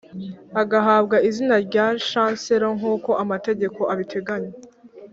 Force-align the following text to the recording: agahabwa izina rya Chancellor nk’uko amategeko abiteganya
agahabwa 0.61 1.15
izina 1.29 1.55
rya 1.65 1.85
Chancellor 2.09 2.71
nk’uko 2.79 3.09
amategeko 3.23 3.79
abiteganya 3.93 4.51